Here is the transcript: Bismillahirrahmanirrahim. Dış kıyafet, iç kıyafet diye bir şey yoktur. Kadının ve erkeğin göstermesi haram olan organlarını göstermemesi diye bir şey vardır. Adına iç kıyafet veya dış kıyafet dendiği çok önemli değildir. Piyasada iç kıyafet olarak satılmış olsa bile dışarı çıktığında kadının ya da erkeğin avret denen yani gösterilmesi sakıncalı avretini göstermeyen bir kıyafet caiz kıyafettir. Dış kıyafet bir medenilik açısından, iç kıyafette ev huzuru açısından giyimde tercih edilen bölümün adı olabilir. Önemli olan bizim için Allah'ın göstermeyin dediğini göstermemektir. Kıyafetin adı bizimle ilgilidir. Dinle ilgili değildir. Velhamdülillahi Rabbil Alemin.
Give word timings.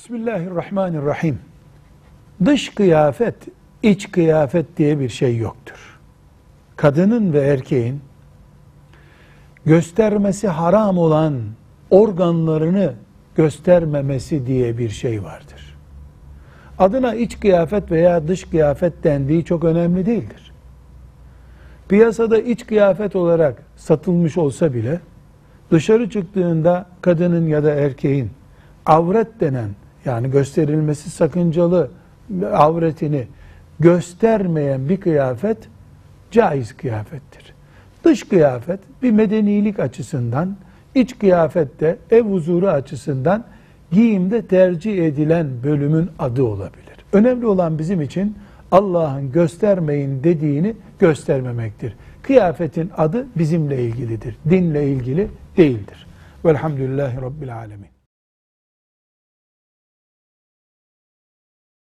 Bismillahirrahmanirrahim. 0.00 1.38
Dış 2.44 2.68
kıyafet, 2.68 3.34
iç 3.82 4.10
kıyafet 4.10 4.76
diye 4.76 5.00
bir 5.00 5.08
şey 5.08 5.36
yoktur. 5.36 6.00
Kadının 6.76 7.32
ve 7.32 7.40
erkeğin 7.40 8.00
göstermesi 9.66 10.48
haram 10.48 10.98
olan 10.98 11.34
organlarını 11.90 12.94
göstermemesi 13.36 14.46
diye 14.46 14.78
bir 14.78 14.88
şey 14.88 15.22
vardır. 15.22 15.76
Adına 16.78 17.14
iç 17.14 17.40
kıyafet 17.40 17.90
veya 17.90 18.28
dış 18.28 18.44
kıyafet 18.44 19.04
dendiği 19.04 19.44
çok 19.44 19.64
önemli 19.64 20.06
değildir. 20.06 20.52
Piyasada 21.88 22.38
iç 22.38 22.66
kıyafet 22.66 23.16
olarak 23.16 23.62
satılmış 23.76 24.38
olsa 24.38 24.74
bile 24.74 25.00
dışarı 25.70 26.10
çıktığında 26.10 26.86
kadının 27.00 27.46
ya 27.46 27.64
da 27.64 27.74
erkeğin 27.74 28.30
avret 28.86 29.40
denen 29.40 29.68
yani 30.04 30.30
gösterilmesi 30.30 31.10
sakıncalı 31.10 31.90
avretini 32.52 33.26
göstermeyen 33.80 34.88
bir 34.88 35.00
kıyafet 35.00 35.58
caiz 36.30 36.76
kıyafettir. 36.76 37.54
Dış 38.04 38.28
kıyafet 38.28 38.80
bir 39.02 39.10
medenilik 39.10 39.80
açısından, 39.80 40.56
iç 40.94 41.18
kıyafette 41.18 41.98
ev 42.10 42.22
huzuru 42.22 42.68
açısından 42.68 43.44
giyimde 43.92 44.46
tercih 44.46 45.06
edilen 45.06 45.46
bölümün 45.64 46.10
adı 46.18 46.42
olabilir. 46.42 46.96
Önemli 47.12 47.46
olan 47.46 47.78
bizim 47.78 48.02
için 48.02 48.36
Allah'ın 48.72 49.32
göstermeyin 49.32 50.24
dediğini 50.24 50.74
göstermemektir. 50.98 51.96
Kıyafetin 52.22 52.90
adı 52.96 53.26
bizimle 53.36 53.84
ilgilidir. 53.84 54.36
Dinle 54.50 54.88
ilgili 54.88 55.28
değildir. 55.56 56.06
Velhamdülillahi 56.44 57.16
Rabbil 57.16 57.56
Alemin. 57.56 57.99